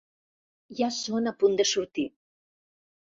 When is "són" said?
0.95-1.33